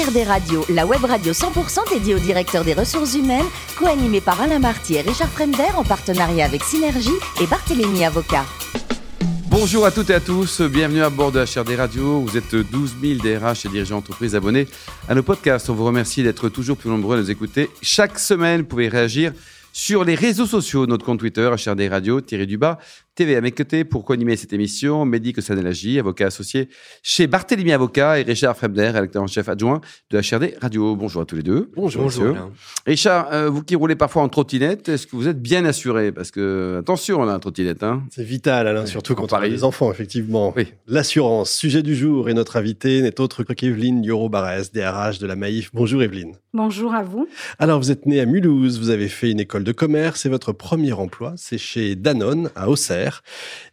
HRD 0.00 0.26
Radio, 0.26 0.64
la 0.70 0.86
web 0.86 1.04
radio 1.04 1.32
100% 1.32 1.92
dédiée 1.92 2.14
aux 2.14 2.18
directeurs 2.18 2.64
des 2.64 2.72
ressources 2.72 3.14
humaines, 3.14 3.44
co-animée 3.78 4.22
par 4.22 4.40
Alain 4.40 4.58
Marty 4.58 4.94
et 4.94 5.02
Richard 5.02 5.28
Fremder 5.28 5.74
en 5.76 5.84
partenariat 5.84 6.46
avec 6.46 6.62
Synergie 6.62 7.10
et 7.42 7.46
Barthélémy 7.46 8.04
Avocat. 8.04 8.46
Bonjour 9.48 9.84
à 9.84 9.90
toutes 9.90 10.08
et 10.08 10.14
à 10.14 10.20
tous, 10.20 10.62
bienvenue 10.62 11.02
à 11.02 11.10
bord 11.10 11.32
de 11.32 11.40
HRD 11.40 11.76
Radio. 11.76 12.20
Vous 12.20 12.38
êtes 12.38 12.54
12 12.54 12.94
000 13.02 13.20
DRH 13.20 13.66
et 13.66 13.68
dirigeants 13.68 13.96
d'entreprise 13.96 14.34
abonnés 14.34 14.68
à 15.06 15.14
nos 15.14 15.22
podcasts. 15.22 15.68
On 15.68 15.74
vous 15.74 15.84
remercie 15.84 16.22
d'être 16.22 16.48
toujours 16.48 16.78
plus 16.78 16.88
nombreux 16.88 17.18
à 17.18 17.20
nous 17.20 17.30
écouter. 17.30 17.68
Chaque 17.82 18.18
semaine, 18.18 18.62
vous 18.62 18.68
pouvez 18.68 18.88
réagir 18.88 19.32
sur 19.72 20.04
les 20.04 20.14
réseaux 20.14 20.46
sociaux, 20.46 20.86
notre 20.86 21.04
compte 21.04 21.20
Twitter, 21.20 21.48
HRD 21.48 21.88
Radio, 21.90 22.20
tiré 22.20 22.46
du 22.46 22.56
bas, 22.56 22.78
TV 23.20 23.36
à 23.36 23.42
mes 23.42 23.52
côtés 23.52 23.84
pour 23.84 24.06
co-animer 24.06 24.34
cette 24.34 24.54
émission. 24.54 25.04
Mehdi 25.04 25.34
Kossanelaji, 25.34 25.98
avocat 25.98 26.28
associé 26.28 26.70
chez 27.02 27.26
Barthélemy 27.26 27.72
Avocat 27.72 28.18
et 28.18 28.22
Richard 28.22 28.56
Fremder, 28.56 28.86
rédacteur 28.86 29.22
en 29.22 29.26
chef 29.26 29.46
adjoint 29.50 29.82
de 30.10 30.18
HRD 30.18 30.54
Radio. 30.58 30.96
Bonjour 30.96 31.20
à 31.20 31.26
tous 31.26 31.36
les 31.36 31.42
deux. 31.42 31.70
Bonjour, 31.76 32.06
monsieur. 32.06 32.34
Richard, 32.86 33.28
euh, 33.30 33.50
vous 33.50 33.62
qui 33.62 33.76
roulez 33.76 33.94
parfois 33.94 34.22
en 34.22 34.30
trottinette, 34.30 34.88
est-ce 34.88 35.06
que 35.06 35.16
vous 35.16 35.28
êtes 35.28 35.42
bien 35.42 35.66
assuré? 35.66 36.12
Parce 36.12 36.30
que, 36.30 36.78
attention, 36.80 37.22
là, 37.26 37.34
la 37.34 37.38
trottinette. 37.40 37.82
Hein. 37.82 38.04
C'est 38.08 38.24
vital, 38.24 38.66
Alain, 38.66 38.86
surtout 38.86 39.14
quand 39.14 39.30
on 39.30 39.36
a 39.36 39.46
des 39.50 39.64
enfants, 39.64 39.92
effectivement. 39.92 40.54
Oui. 40.56 40.68
L'assurance, 40.86 41.52
sujet 41.52 41.82
du 41.82 41.94
jour, 41.94 42.30
et 42.30 42.32
notre 42.32 42.56
invité 42.56 43.02
n'est 43.02 43.20
autre 43.20 43.44
qu'Evelyne 43.44 44.02
Yoro-Barès, 44.02 44.72
DRH 44.72 45.18
de 45.18 45.26
la 45.26 45.36
Maïf. 45.36 45.68
Bonjour 45.74 46.02
Evelyne. 46.02 46.36
Bonjour 46.54 46.94
à 46.94 47.02
vous. 47.02 47.28
Alors, 47.58 47.80
vous 47.80 47.90
êtes 47.90 48.06
née 48.06 48.20
à 48.20 48.24
Mulhouse, 48.24 48.80
vous 48.80 48.88
avez 48.88 49.08
fait 49.08 49.30
une 49.30 49.40
école 49.40 49.62
de 49.62 49.72
commerce 49.72 50.24
et 50.24 50.30
votre 50.30 50.52
premier 50.52 50.94
emploi, 50.94 51.34
c'est 51.36 51.58
chez 51.58 51.96
Danone 51.96 52.48
à 52.56 52.70
Auxerre. 52.70 53.09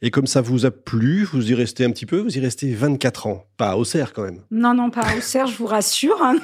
Et 0.01 0.11
comme 0.11 0.27
ça 0.27 0.41
vous 0.41 0.65
a 0.65 0.71
plu, 0.71 1.23
vous 1.31 1.51
y 1.51 1.53
restez 1.53 1.85
un 1.85 1.91
petit 1.91 2.05
peu, 2.05 2.19
vous 2.19 2.37
y 2.37 2.39
restez 2.39 2.73
24 2.73 3.27
ans. 3.27 3.45
Pas 3.57 3.71
à 3.71 3.75
Auxerre 3.77 4.13
quand 4.13 4.23
même. 4.23 4.41
Non, 4.51 4.73
non, 4.73 4.89
pas 4.89 5.01
à 5.01 5.17
Auxerre, 5.17 5.47
je 5.47 5.57
vous 5.57 5.65
rassure. 5.65 6.21
Hein. 6.21 6.37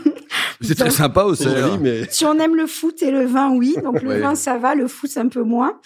C'est 0.61 0.75
très 0.75 0.89
sympa 0.89 1.23
Auxerre. 1.23 1.79
mais... 1.79 2.07
Si 2.09 2.25
on 2.25 2.37
aime 2.39 2.55
le 2.55 2.67
foot 2.67 3.01
et 3.01 3.11
le 3.11 3.25
vin, 3.25 3.51
oui. 3.51 3.75
Donc 3.83 4.01
le 4.01 4.19
vin, 4.19 4.35
ça 4.35 4.57
va, 4.57 4.75
le 4.75 4.87
foot, 4.87 5.11
un 5.17 5.27
peu 5.27 5.43
moins. 5.43 5.79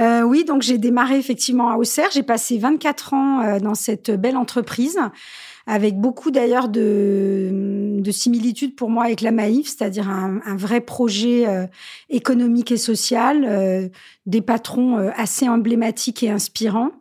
Euh, 0.00 0.22
oui, 0.22 0.44
donc 0.44 0.62
j'ai 0.62 0.78
démarré 0.78 1.18
effectivement 1.18 1.70
à 1.70 1.76
Auxerre. 1.76 2.08
J'ai 2.12 2.22
passé 2.22 2.58
24 2.58 3.14
ans 3.14 3.42
euh, 3.42 3.58
dans 3.60 3.74
cette 3.74 4.10
belle 4.10 4.36
entreprise 4.36 4.98
avec 5.66 5.98
beaucoup 5.98 6.30
d'ailleurs 6.30 6.68
de, 6.68 7.85
de, 8.02 8.10
similitudes 8.10 8.76
pour 8.76 8.90
moi 8.90 9.04
avec 9.04 9.20
la 9.20 9.30
Maïf, 9.30 9.68
c'est-à-dire 9.68 10.08
un, 10.08 10.40
un, 10.44 10.56
vrai 10.56 10.80
projet 10.80 11.46
euh, 11.46 11.66
économique 12.10 12.72
et 12.72 12.76
social, 12.76 13.44
euh, 13.48 13.88
des 14.26 14.40
patrons 14.40 14.98
euh, 14.98 15.10
assez 15.16 15.48
emblématiques 15.48 16.22
et 16.22 16.30
inspirants. 16.30 16.92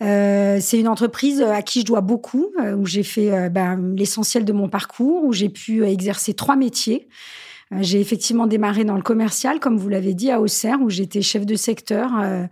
c'est 0.00 0.78
une 0.78 0.88
entreprise 0.88 1.42
à 1.42 1.62
qui 1.62 1.80
je 1.80 1.86
dois 1.86 2.00
beaucoup, 2.00 2.52
où 2.76 2.86
j'ai 2.86 3.02
fait 3.02 3.48
ben, 3.50 3.94
l'essentiel 3.96 4.44
de 4.44 4.52
mon 4.52 4.68
parcours, 4.68 5.24
où 5.24 5.32
j'ai 5.32 5.48
pu 5.48 5.84
exercer 5.84 6.34
trois 6.34 6.56
métiers. 6.56 7.08
Euh, 7.72 7.78
j'ai 7.80 8.00
effectivement 8.00 8.46
démarré 8.46 8.84
dans 8.84 8.94
le 8.94 9.02
commercial, 9.02 9.58
comme 9.58 9.76
vous 9.76 9.88
l'avez 9.88 10.14
dit, 10.14 10.30
à 10.30 10.40
Auxerre, 10.40 10.78
où 10.80 10.88
j'étais 10.88 11.20
chef 11.20 11.44
de 11.44 11.56
secteur 11.56 12.10
euh, 12.20 12.44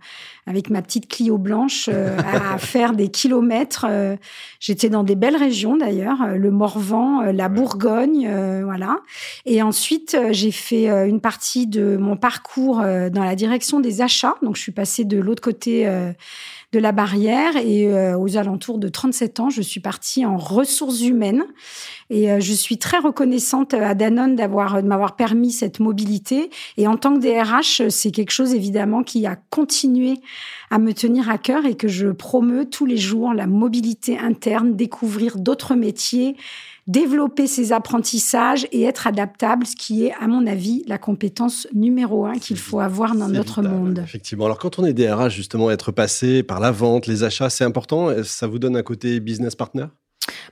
avec 0.45 0.69
ma 0.69 0.81
petite 0.81 1.07
Clio 1.07 1.37
blanche 1.37 1.89
euh, 1.91 2.17
à 2.19 2.57
faire 2.57 2.93
des 2.93 3.07
kilomètres. 3.07 3.85
j'étais 4.59 4.89
dans 4.89 5.03
des 5.03 5.15
belles 5.15 5.37
régions 5.37 5.77
d'ailleurs, 5.77 6.27
le 6.35 6.51
Morvan, 6.51 7.21
la 7.31 7.49
Bourgogne, 7.49 8.29
voilà. 8.63 8.99
Et 9.45 9.61
ensuite, 9.61 10.17
j'ai 10.31 10.51
fait 10.51 10.87
une 11.07 11.21
partie 11.21 11.67
de 11.67 11.97
mon 11.97 12.17
parcours 12.17 12.77
dans 12.77 13.23
la 13.23 13.35
direction 13.35 13.79
des 13.79 14.01
achats. 14.01 14.35
Donc, 14.41 14.55
je 14.55 14.61
suis 14.61 14.71
passée 14.71 15.05
de 15.05 15.19
l'autre 15.19 15.41
côté 15.41 15.87
de 16.75 16.79
la 16.81 16.91
barrière 16.91 17.55
et 17.55 17.87
euh, 17.87 18.17
aux 18.17 18.35
alentours 18.35 18.79
de 18.79 18.89
37 18.89 19.39
ans, 19.39 19.49
je 19.49 19.61
suis 19.61 19.79
partie 19.79 20.25
en 20.25 20.35
ressources 20.35 21.01
humaines. 21.01 21.45
Et 22.09 22.29
euh, 22.29 22.41
je 22.41 22.51
suis 22.51 22.77
très 22.77 22.97
reconnaissante 22.97 23.73
à 23.73 23.95
Danone 23.95 24.35
d'avoir 24.35 24.83
de 24.83 24.87
m'avoir 24.87 25.15
permis 25.15 25.51
cette 25.51 25.79
mobilité. 25.79 26.49
Et 26.75 26.85
en 26.85 26.97
tant 26.97 27.13
que 27.13 27.19
DRH, 27.19 27.87
c'est 27.87 28.11
quelque 28.11 28.31
chose 28.31 28.53
évidemment 28.53 29.03
qui 29.03 29.25
a 29.25 29.37
continué 29.49 30.15
à 30.69 30.77
me 30.77 30.93
tenir 30.93 31.29
à 31.29 31.37
cœur 31.37 31.65
et 31.65 31.75
que 31.75 31.87
je 31.87 32.09
promeus 32.09 32.65
tous 32.65 32.85
les 32.85 32.97
jours 32.97 33.33
la 33.33 33.47
mobilité 33.47 34.19
interne, 34.19 34.75
découvrir 34.75 35.37
d'autres 35.37 35.75
métiers 35.75 36.35
développer 36.87 37.47
ses 37.47 37.71
apprentissages 37.71 38.67
et 38.71 38.83
être 38.83 39.07
adaptable, 39.07 39.65
ce 39.65 39.75
qui 39.75 40.05
est, 40.05 40.13
à 40.19 40.27
mon 40.27 40.45
avis, 40.45 40.83
la 40.87 40.97
compétence 40.97 41.67
numéro 41.73 42.25
un 42.25 42.37
qu'il 42.37 42.57
faut 42.57 42.79
avoir 42.79 43.15
dans 43.15 43.27
notre 43.27 43.61
monde. 43.61 44.01
Effectivement. 44.03 44.45
Alors, 44.45 44.59
quand 44.59 44.77
on 44.77 44.85
est 44.85 44.93
DRH, 44.93 45.33
justement, 45.33 45.71
être 45.71 45.91
passé 45.91 46.43
par 46.43 46.59
la 46.59 46.71
vente, 46.71 47.07
les 47.07 47.23
achats, 47.23 47.49
c'est 47.49 47.63
important. 47.63 48.09
Ça 48.23 48.47
vous 48.47 48.59
donne 48.59 48.77
un 48.77 48.83
côté 48.83 49.19
business 49.19 49.55
partner? 49.55 49.85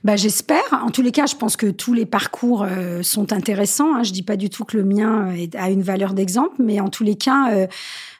Bah, 0.02 0.16
J'espère. 0.16 0.62
En 0.72 0.90
tous 0.90 1.02
les 1.02 1.12
cas, 1.12 1.26
je 1.26 1.36
pense 1.36 1.56
que 1.56 1.70
tous 1.70 1.92
les 1.92 2.06
parcours 2.06 2.62
euh, 2.62 3.02
sont 3.02 3.32
intéressants. 3.32 3.94
Hein. 3.94 4.02
Je 4.02 4.12
dis 4.12 4.22
pas 4.22 4.36
du 4.36 4.50
tout 4.50 4.64
que 4.64 4.76
le 4.76 4.84
mien 4.84 5.34
a 5.56 5.70
une 5.70 5.82
valeur 5.82 6.14
d'exemple, 6.14 6.56
mais 6.58 6.80
en 6.80 6.88
tous 6.88 7.04
les 7.04 7.16
cas, 7.16 7.52
euh, 7.52 7.66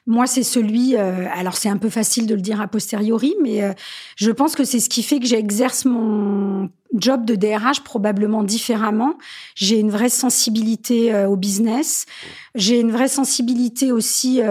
moi, 0.07 0.27
c'est 0.27 0.43
celui. 0.43 0.95
Euh, 0.95 1.25
alors, 1.33 1.57
c'est 1.57 1.69
un 1.69 1.77
peu 1.77 1.89
facile 1.89 2.27
de 2.27 2.35
le 2.35 2.41
dire 2.41 2.61
a 2.61 2.67
posteriori, 2.67 3.35
mais 3.41 3.63
euh, 3.63 3.73
je 4.15 4.29
pense 4.29 4.55
que 4.55 4.63
c'est 4.63 4.79
ce 4.79 4.89
qui 4.89 5.01
fait 5.01 5.19
que 5.19 5.25
j'exerce 5.25 5.85
mon 5.85 6.69
job 6.93 7.25
de 7.25 7.33
DRH 7.35 7.81
probablement 7.83 8.43
différemment. 8.43 9.17
J'ai 9.55 9.79
une 9.79 9.89
vraie 9.89 10.09
sensibilité 10.09 11.11
euh, 11.11 11.27
au 11.27 11.35
business. 11.35 12.05
J'ai 12.53 12.79
une 12.79 12.91
vraie 12.91 13.07
sensibilité 13.07 13.91
aussi 13.91 14.41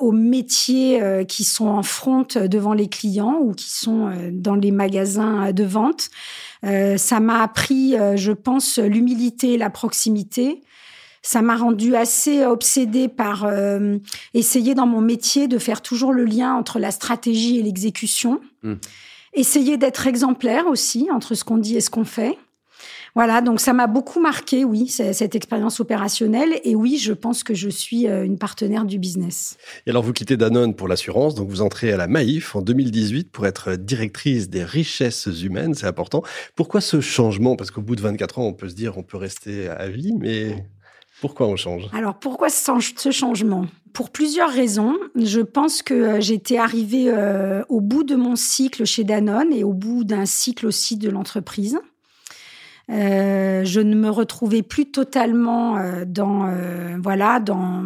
aux 0.00 0.12
métiers 0.12 1.24
qui 1.26 1.44
sont 1.44 1.68
en 1.68 1.82
front 1.82 2.26
devant 2.34 2.74
les 2.74 2.88
clients 2.88 3.38
ou 3.40 3.52
qui 3.52 3.70
sont 3.70 4.10
dans 4.32 4.54
les 4.54 4.70
magasins 4.70 5.50
de 5.52 5.64
vente. 5.64 6.10
ça 6.62 7.20
m'a 7.20 7.42
appris, 7.42 7.94
je 8.16 8.32
pense, 8.32 8.76
l'humilité 8.76 9.54
et 9.54 9.56
la 9.56 9.70
proximité 9.70 10.62
ça 11.24 11.40
m'a 11.40 11.56
rendu 11.56 11.96
assez 11.96 12.44
obsédée 12.44 13.08
par 13.08 13.44
euh, 13.46 13.96
essayer 14.34 14.74
dans 14.74 14.86
mon 14.86 15.00
métier 15.00 15.48
de 15.48 15.56
faire 15.56 15.80
toujours 15.80 16.12
le 16.12 16.24
lien 16.24 16.54
entre 16.54 16.78
la 16.78 16.90
stratégie 16.90 17.58
et 17.58 17.62
l'exécution. 17.62 18.40
Hmm. 18.62 18.74
Essayer 19.32 19.78
d'être 19.78 20.06
exemplaire 20.06 20.66
aussi 20.66 21.08
entre 21.10 21.34
ce 21.34 21.42
qu'on 21.42 21.56
dit 21.56 21.76
et 21.76 21.80
ce 21.80 21.88
qu'on 21.88 22.04
fait. 22.04 22.38
Voilà, 23.14 23.40
donc 23.40 23.60
ça 23.60 23.72
m'a 23.72 23.86
beaucoup 23.86 24.20
marqué, 24.20 24.64
oui, 24.64 24.88
cette 24.88 25.34
expérience 25.34 25.80
opérationnelle. 25.80 26.60
Et 26.62 26.74
oui, 26.74 26.98
je 26.98 27.14
pense 27.14 27.42
que 27.42 27.54
je 27.54 27.70
suis 27.70 28.06
euh, 28.06 28.24
une 28.24 28.36
partenaire 28.36 28.84
du 28.84 28.98
business. 28.98 29.56
Et 29.86 29.90
alors, 29.90 30.02
vous 30.02 30.12
quittez 30.12 30.36
Danone 30.36 30.74
pour 30.74 30.88
l'assurance, 30.88 31.34
donc 31.34 31.48
vous 31.48 31.62
entrez 31.62 31.90
à 31.92 31.96
la 31.96 32.06
Maïf 32.06 32.54
en 32.54 32.60
2018 32.60 33.30
pour 33.30 33.46
être 33.46 33.76
directrice 33.76 34.50
des 34.50 34.64
richesses 34.64 35.28
humaines, 35.42 35.74
c'est 35.74 35.86
important. 35.86 36.22
Pourquoi 36.54 36.82
ce 36.82 37.00
changement? 37.00 37.56
Parce 37.56 37.70
qu'au 37.70 37.82
bout 37.82 37.96
de 37.96 38.02
24 38.02 38.40
ans, 38.40 38.46
on 38.46 38.52
peut 38.52 38.68
se 38.68 38.74
dire 38.74 38.98
on 38.98 39.04
peut 39.04 39.16
rester 39.16 39.68
à 39.68 39.88
vie, 39.88 40.12
mais 40.18 40.66
pourquoi 41.24 41.46
on 41.46 41.56
change? 41.56 41.88
Alors 41.94 42.16
pourquoi 42.16 42.50
ce 42.50 43.10
changement? 43.10 43.64
Pour 43.94 44.10
plusieurs 44.10 44.50
raisons. 44.50 44.94
Je 45.14 45.40
pense 45.40 45.80
que 45.80 45.94
euh, 45.94 46.20
j'étais 46.20 46.58
arrivée 46.58 47.06
euh, 47.08 47.62
au 47.70 47.80
bout 47.80 48.04
de 48.04 48.14
mon 48.14 48.36
cycle 48.36 48.84
chez 48.84 49.04
Danone 49.04 49.50
et 49.50 49.64
au 49.64 49.72
bout 49.72 50.04
d'un 50.04 50.26
cycle 50.26 50.66
aussi 50.66 50.98
de 50.98 51.08
l'entreprise. 51.08 51.78
Euh, 52.90 53.64
je 53.64 53.80
ne 53.80 53.94
me 53.94 54.10
retrouvais 54.10 54.60
plus 54.60 54.84
totalement 54.90 55.78
dans 56.06 56.52
voilà 57.02 57.40
dans 57.40 57.82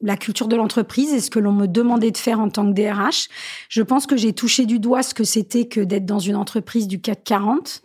la 0.00 0.16
culture 0.16 0.48
de 0.48 0.56
l'entreprise 0.56 1.12
et 1.12 1.20
ce 1.20 1.30
que 1.30 1.38
l'on 1.38 1.52
me 1.52 1.66
demandait 1.66 2.10
de 2.10 2.16
faire 2.16 2.40
en 2.40 2.48
tant 2.48 2.66
que 2.66 2.74
DRH. 2.74 3.28
Je 3.68 3.82
pense 3.82 4.08
que 4.08 4.16
j'ai 4.16 4.32
touché 4.32 4.66
du 4.66 4.80
doigt 4.80 5.04
ce 5.04 5.14
que 5.14 5.22
c'était 5.22 5.68
que 5.68 5.80
d'être 5.80 6.06
dans 6.06 6.18
une 6.18 6.34
entreprise 6.34 6.88
du 6.88 7.00
CAC 7.00 7.22
40 7.22 7.82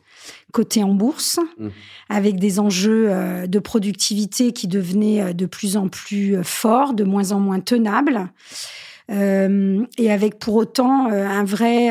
côté 0.52 0.84
en 0.84 0.94
bourse, 0.94 1.40
mmh. 1.58 1.68
avec 2.10 2.40
des 2.40 2.60
enjeux 2.60 3.08
euh, 3.10 3.48
de 3.48 3.60
productivité 3.60 4.54
qui 4.54 4.68
devenaient 4.68 5.22
euh, 5.22 5.34
de 5.34 5.46
plus 5.46 5.78
en 5.78 5.90
plus 5.90 6.38
euh, 6.38 6.44
forts, 6.44 6.94
de 6.94 7.04
moins 7.04 7.32
en 7.32 7.40
moins 7.40 7.60
tenables, 7.60 8.30
et 9.10 10.12
avec 10.12 10.40
pour 10.40 10.56
autant 10.56 11.08
un 11.08 11.44
vrai, 11.44 11.90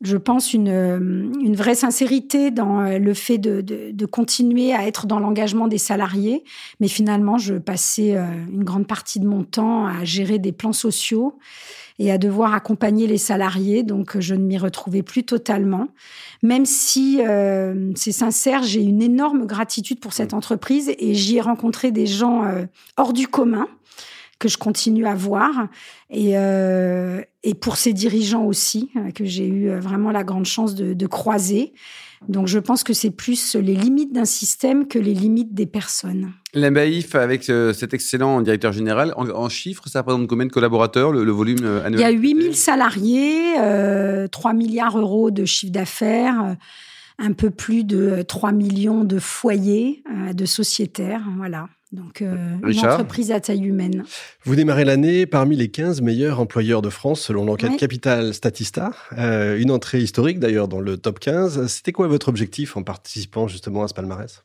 je 0.00 0.16
pense, 0.16 0.54
une, 0.54 0.68
une, 0.68 1.54
vraie 1.54 1.74
sincérité 1.74 2.50
dans 2.50 2.98
le 2.98 3.14
fait 3.14 3.36
de, 3.36 3.60
de 3.60 4.06
continuer 4.06 4.72
à 4.72 4.86
être 4.86 5.06
dans 5.06 5.20
l'engagement 5.20 5.68
des 5.68 5.78
salariés. 5.78 6.44
Mais 6.80 6.88
finalement, 6.88 7.36
je 7.36 7.54
passais 7.54 8.16
une 8.50 8.64
grande 8.64 8.86
partie 8.86 9.20
de 9.20 9.26
mon 9.26 9.44
temps 9.44 9.86
à 9.86 10.02
gérer 10.02 10.38
des 10.38 10.50
plans 10.50 10.72
sociaux 10.72 11.38
et 12.02 12.10
à 12.10 12.18
devoir 12.18 12.52
accompagner 12.52 13.06
les 13.06 13.16
salariés. 13.16 13.84
Donc, 13.84 14.18
je 14.18 14.34
ne 14.34 14.40
m'y 14.40 14.58
retrouvais 14.58 15.04
plus 15.04 15.22
totalement. 15.22 15.86
Même 16.42 16.66
si, 16.66 17.20
euh, 17.20 17.92
c'est 17.94 18.10
sincère, 18.10 18.64
j'ai 18.64 18.82
une 18.82 19.00
énorme 19.00 19.46
gratitude 19.46 20.00
pour 20.00 20.12
cette 20.12 20.34
entreprise 20.34 20.92
et 20.98 21.14
j'y 21.14 21.36
ai 21.36 21.40
rencontré 21.40 21.92
des 21.92 22.06
gens 22.06 22.44
euh, 22.44 22.64
hors 22.96 23.12
du 23.12 23.28
commun 23.28 23.68
que 24.40 24.48
je 24.48 24.58
continue 24.58 25.06
à 25.06 25.14
voir 25.14 25.68
et, 26.10 26.36
euh, 26.36 27.22
et 27.44 27.54
pour 27.54 27.76
ces 27.76 27.92
dirigeants 27.92 28.46
aussi 28.46 28.90
que 29.14 29.24
j'ai 29.24 29.46
eu 29.46 29.70
vraiment 29.76 30.10
la 30.10 30.24
grande 30.24 30.46
chance 30.46 30.74
de, 30.74 30.94
de 30.94 31.06
croiser. 31.06 31.72
Donc 32.28 32.46
je 32.46 32.58
pense 32.58 32.84
que 32.84 32.92
c'est 32.92 33.10
plus 33.10 33.56
les 33.56 33.74
limites 33.74 34.12
d'un 34.12 34.24
système 34.24 34.86
que 34.86 34.98
les 34.98 35.14
limites 35.14 35.54
des 35.54 35.66
personnes. 35.66 36.32
L'MBAIF, 36.54 37.14
avec 37.14 37.48
euh, 37.50 37.72
cet 37.72 37.94
excellent 37.94 38.40
directeur 38.42 38.72
général, 38.72 39.14
en, 39.16 39.48
chiffres, 39.48 39.88
ça 39.88 40.00
représente 40.00 40.28
combien 40.28 40.46
de 40.46 40.52
collaborateurs, 40.52 41.12
le, 41.12 41.30
volume 41.30 41.64
euh, 41.64 41.84
annuel? 41.84 42.00
Il 42.00 42.02
y 42.02 42.06
a 42.06 42.10
8000 42.10 42.54
salariés, 42.54 43.58
euh, 43.58 44.28
3 44.28 44.52
milliards 44.52 44.96
d'euros 44.96 45.30
de 45.30 45.44
chiffre 45.44 45.72
d'affaires. 45.72 46.56
un 47.18 47.32
peu 47.32 47.50
plus 47.50 47.84
de 47.84 48.22
3 48.22 48.52
millions 48.52 49.04
de 49.04 49.18
foyers, 49.18 50.02
de 50.32 50.44
sociétaires. 50.44 51.22
Voilà. 51.36 51.68
Donc, 51.92 52.20
une 52.22 52.78
entreprise 52.78 53.32
à 53.32 53.40
taille 53.40 53.64
humaine. 53.64 54.04
Vous 54.44 54.56
démarrez 54.56 54.84
l'année 54.84 55.26
parmi 55.26 55.56
les 55.56 55.68
15 55.68 56.00
meilleurs 56.00 56.40
employeurs 56.40 56.80
de 56.80 56.88
France 56.88 57.20
selon 57.20 57.44
l'enquête 57.44 57.76
Capital 57.76 58.32
Statista. 58.32 58.92
une 59.16 59.70
entrée 59.70 60.00
historique 60.00 60.38
d'ailleurs 60.38 60.68
dans 60.68 60.80
le 60.80 60.96
top 60.96 61.18
15. 61.18 61.66
C'était 61.66 61.92
quoi 61.92 62.08
votre 62.08 62.28
objectif 62.28 62.76
en 62.76 62.82
participant 62.82 63.46
justement 63.46 63.82
à 63.82 63.88
ce 63.88 63.94
palmarès? 63.94 64.42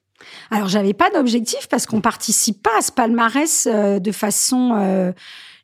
Alors, 0.51 0.67
j'avais 0.67 0.93
pas 0.93 1.09
d'objectif 1.09 1.67
parce 1.69 1.85
qu'on 1.85 2.01
participe 2.01 2.63
pas 2.63 2.77
à 2.77 2.81
ce 2.81 2.91
palmarès 2.91 3.67
euh, 3.67 3.99
de 3.99 4.11
façon, 4.11 4.75
euh, 4.77 5.11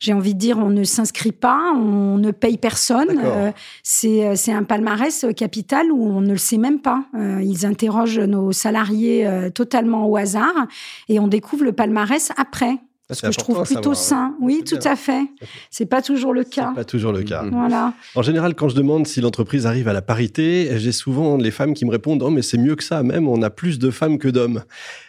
j'ai 0.03 0.11
envie 0.11 0.33
de 0.33 0.39
dire, 0.39 0.57
on 0.57 0.69
ne 0.69 0.83
s'inscrit 0.83 1.31
pas, 1.31 1.71
on 1.75 2.17
ne 2.17 2.31
paye 2.31 2.57
personne. 2.57 3.21
Euh, 3.23 3.51
c'est 3.83 4.51
un 4.51 4.63
palmarès 4.63 5.25
capital 5.35 5.91
où 5.93 6.05
on 6.05 6.19
ne 6.19 6.31
le 6.31 6.37
sait 6.37 6.57
même 6.57 6.79
pas. 6.79 7.05
ils 7.41 7.65
interrogent 7.65 8.19
nos 8.19 8.51
salariés 8.51 9.25
totalement 9.55 10.05
au 10.07 10.17
hasard 10.17 10.67
et 11.07 11.19
on 11.19 11.27
découvre 11.29 11.63
le 11.63 11.71
palmarès 11.71 12.31
après. 12.35 12.79
Ce 13.11 13.21
que 13.21 13.31
je 13.31 13.37
trouve 13.37 13.63
plutôt 13.63 13.93
sain. 13.93 14.35
Oui, 14.41 14.63
tout 14.65 14.79
à 14.83 14.95
fait. 14.95 15.21
C'est 15.69 15.85
pas 15.85 16.01
toujours 16.01 16.33
le 16.33 16.43
cas. 16.43 16.71
Pas 16.73 16.85
toujours 16.85 17.11
le 17.11 17.23
cas. 17.23 17.43
Voilà. 17.51 17.93
En 18.15 18.21
général, 18.21 18.55
quand 18.55 18.69
je 18.69 18.75
demande 18.75 19.07
si 19.07 19.21
l'entreprise 19.21 19.65
arrive 19.65 19.87
à 19.87 19.93
la 19.93 20.01
parité, 20.01 20.69
j'ai 20.79 20.91
souvent 20.91 21.37
les 21.37 21.51
femmes 21.51 21.73
qui 21.73 21.85
me 21.85 21.91
répondent 21.91 22.23
"Oh, 22.23 22.29
mais 22.29 22.41
c'est 22.41 22.57
mieux 22.57 22.75
que 22.75 22.83
ça. 22.83 23.03
Même, 23.03 23.27
on 23.27 23.41
a 23.41 23.49
plus 23.49 23.79
de 23.79 23.91
femmes 23.91 24.17
que 24.17 24.27
d'hommes." 24.29 24.63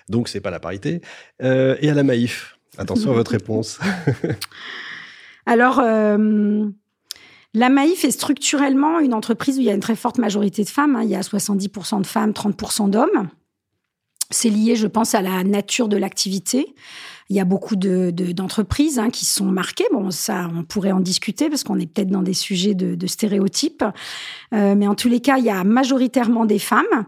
Donc, 0.08 0.28
c'est 0.28 0.40
pas 0.40 0.50
la 0.50 0.60
parité. 0.60 1.00
Euh, 1.42 1.76
et 1.80 1.88
à 1.88 1.94
la 1.94 2.02
Maïf, 2.02 2.58
attention 2.78 3.10
à 3.12 3.14
votre 3.14 3.30
réponse. 3.30 3.78
Alors. 5.46 5.80
Euh, 5.80 6.68
la 7.56 7.68
Maïf 7.68 8.04
est 8.04 8.10
structurellement 8.10 8.98
une 8.98 9.14
entreprise 9.14 9.58
où 9.58 9.60
il 9.60 9.66
y 9.66 9.70
a 9.70 9.74
une 9.74 9.80
très 9.80 9.94
forte 9.94 10.18
majorité 10.18 10.64
de 10.64 10.68
femmes. 10.68 10.96
Hein. 10.96 11.04
Il 11.04 11.08
y 11.08 11.14
a 11.14 11.20
70% 11.20 12.00
de 12.02 12.06
femmes, 12.06 12.32
30% 12.32 12.90
d'hommes. 12.90 13.28
C'est 14.30 14.50
lié, 14.50 14.74
je 14.74 14.88
pense, 14.88 15.14
à 15.14 15.22
la 15.22 15.44
nature 15.44 15.88
de 15.88 15.96
l'activité. 15.96 16.74
Il 17.30 17.36
y 17.36 17.40
a 17.40 17.44
beaucoup 17.46 17.76
d'entreprises 17.76 18.96
de, 18.96 19.00
hein, 19.00 19.10
qui 19.10 19.24
sont 19.24 19.46
marquées. 19.46 19.86
Bon, 19.92 20.10
ça, 20.10 20.50
on 20.54 20.62
pourrait 20.62 20.92
en 20.92 21.00
discuter 21.00 21.48
parce 21.48 21.64
qu'on 21.64 21.78
est 21.78 21.86
peut-être 21.86 22.10
dans 22.10 22.22
des 22.22 22.34
sujets 22.34 22.74
de, 22.74 23.06
stéréotypes. 23.06 23.84
Euh, 24.52 24.74
mais 24.74 24.86
en 24.86 24.94
tous 24.94 25.08
les 25.08 25.20
cas, 25.20 25.38
il 25.38 25.44
y 25.44 25.50
a 25.50 25.64
majoritairement 25.64 26.44
des 26.44 26.58
femmes. 26.58 27.06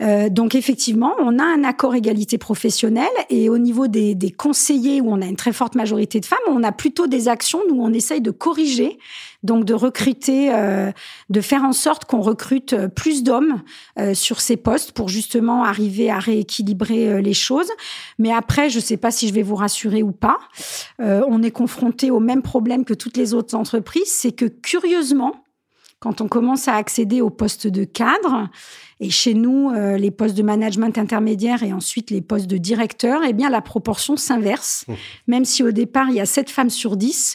Euh, 0.00 0.28
donc 0.28 0.54
effectivement, 0.54 1.14
on 1.18 1.40
a 1.40 1.44
un 1.44 1.64
accord 1.64 1.96
égalité 1.96 2.38
professionnelle 2.38 3.06
et 3.30 3.48
au 3.48 3.58
niveau 3.58 3.88
des, 3.88 4.14
des, 4.14 4.30
conseillers 4.30 5.00
où 5.00 5.10
on 5.10 5.20
a 5.20 5.26
une 5.26 5.36
très 5.36 5.52
forte 5.52 5.74
majorité 5.74 6.20
de 6.20 6.24
femmes, 6.24 6.38
on 6.46 6.62
a 6.62 6.70
plutôt 6.70 7.08
des 7.08 7.26
actions 7.26 7.60
où 7.68 7.84
on 7.84 7.92
essaye 7.92 8.20
de 8.20 8.30
corriger, 8.30 8.98
donc 9.42 9.64
de 9.64 9.74
recruter, 9.74 10.54
euh, 10.54 10.92
de 11.30 11.40
faire 11.40 11.64
en 11.64 11.72
sorte 11.72 12.04
qu'on 12.04 12.20
recrute 12.20 12.76
plus 12.94 13.24
d'hommes 13.24 13.62
sur 14.14 14.40
ces 14.40 14.56
postes 14.56 14.92
pour 14.92 15.08
justement 15.08 15.64
arriver 15.64 16.10
à 16.10 16.20
rééquilibrer 16.20 17.20
les 17.20 17.34
choses. 17.34 17.68
Mais 18.18 18.32
après, 18.32 18.70
je 18.70 18.78
ne 18.78 18.82
sais 18.82 18.96
pas 18.96 19.10
si 19.10 19.26
je 19.26 19.34
vais 19.34 19.42
vous 19.48 19.56
rassurer 19.56 20.02
ou 20.02 20.12
pas, 20.12 20.38
on 20.98 21.42
est 21.42 21.50
confronté 21.50 22.10
au 22.10 22.20
même 22.20 22.42
problème 22.42 22.84
que 22.84 22.94
toutes 22.94 23.16
les 23.16 23.34
autres 23.34 23.54
entreprises, 23.54 24.10
c'est 24.10 24.32
que 24.32 24.46
curieusement, 24.46 25.34
quand 26.00 26.20
on 26.20 26.28
commence 26.28 26.68
à 26.68 26.74
accéder 26.74 27.20
aux 27.20 27.30
postes 27.30 27.66
de 27.66 27.84
cadre, 27.84 28.48
et 29.00 29.10
chez 29.10 29.34
nous, 29.34 29.70
euh, 29.70 29.96
les 29.96 30.10
postes 30.10 30.36
de 30.36 30.42
management 30.42 30.96
intermédiaire 30.98 31.62
et 31.62 31.72
ensuite 31.72 32.10
les 32.10 32.20
postes 32.20 32.46
de 32.46 32.56
directeur, 32.56 33.22
eh 33.26 33.32
bien, 33.32 33.48
la 33.48 33.60
proportion 33.60 34.16
s'inverse. 34.16 34.84
Mmh. 34.88 34.92
Même 35.28 35.44
si 35.44 35.62
au 35.62 35.70
départ, 35.70 36.08
il 36.08 36.16
y 36.16 36.20
a 36.20 36.26
7 36.26 36.50
femmes 36.50 36.70
sur 36.70 36.96
10, 36.96 37.34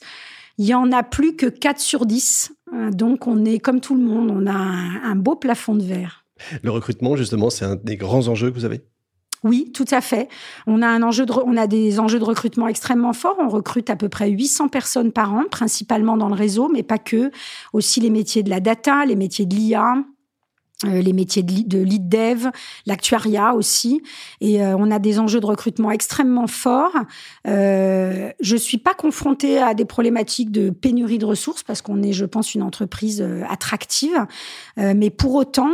il 0.58 0.66
y 0.66 0.74
en 0.74 0.92
a 0.92 1.04
plus 1.04 1.36
que 1.36 1.46
4 1.46 1.80
sur 1.80 2.06
10. 2.06 2.54
Euh, 2.74 2.92
donc, 2.92 3.28
on 3.28 3.46
est 3.46 3.60
comme 3.60 3.80
tout 3.80 3.96
le 3.96 4.04
monde, 4.04 4.30
on 4.32 4.46
a 4.48 4.54
un, 4.54 5.16
beau 5.16 5.36
plafond 5.36 5.76
de 5.76 5.84
verre. 5.84 6.26
Le 6.62 6.72
recrutement, 6.72 7.16
justement, 7.16 7.50
c'est 7.50 7.66
un 7.66 7.76
des 7.76 7.96
grands 7.96 8.28
enjeux 8.28 8.52
que 8.52 8.56
vous 8.56 8.66
avez? 8.66 8.82
Oui, 9.44 9.72
tout 9.74 9.86
à 9.92 10.00
fait. 10.00 10.30
On 10.68 10.82
a 10.82 10.88
un 10.88 11.04
enjeu 11.04 11.26
de, 11.26 11.34
on 11.46 11.58
a 11.58 11.68
des 11.68 12.00
enjeux 12.00 12.20
de 12.20 12.24
recrutement 12.24 12.68
extrêmement 12.68 13.14
forts. 13.14 13.36
On 13.40 13.50
recrute 13.50 13.90
à 13.90 13.96
peu 13.96 14.08
près 14.08 14.30
800 14.30 14.70
personnes 14.70 15.12
par 15.12 15.34
an, 15.34 15.44
principalement 15.52 16.16
dans 16.16 16.30
le 16.30 16.36
réseau, 16.36 16.70
mais 16.70 16.84
pas 16.84 16.98
que. 16.98 17.32
Aussi 17.74 18.00
les 18.00 18.10
métiers 18.10 18.44
de 18.44 18.50
la 18.50 18.60
data, 18.62 19.06
les 19.06 19.16
métiers 19.16 19.46
de 19.46 19.56
l'IA, 19.56 19.96
les 20.84 21.14
métiers 21.14 21.44
de 21.44 21.80
lead 21.80 22.10
dev, 22.10 22.48
l'actuariat 22.86 23.54
aussi. 23.54 24.02
Et 24.42 24.62
euh, 24.62 24.76
on 24.78 24.92
a 24.92 25.00
des 25.00 25.20
enjeux 25.20 25.40
de 25.40 25.46
recrutement 25.46 25.92
extrêmement 25.92 26.48
forts. 26.48 26.96
Euh, 27.48 28.32
je 28.40 28.56
suis 28.56 28.78
pas 28.78 28.94
confrontée 28.94 29.58
à 29.60 29.74
des 29.74 29.86
problématiques 29.86 30.52
de 30.52 30.70
pénurie 30.70 31.18
de 31.18 31.26
ressources 31.26 31.64
parce 31.64 31.82
qu'on 31.82 32.02
est, 32.04 32.14
je 32.14 32.26
pense, 32.26 32.56
une 32.56 32.62
entreprise 32.62 33.22
euh, 33.22 33.44
attractive. 33.50 34.26
mais 34.78 35.10
pour 35.10 35.36
autant, 35.36 35.72